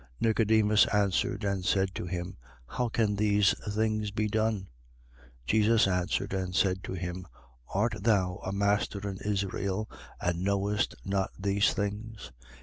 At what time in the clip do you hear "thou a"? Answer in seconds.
8.01-8.51